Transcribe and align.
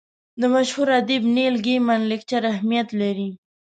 د 0.39 0.41
مشهور 0.53 0.87
ادیب 0.99 1.23
نیل 1.35 1.55
ګیمن 1.65 1.99
لیکچر 2.11 2.41
اهمیت 2.53 2.87
لري. 3.01 3.29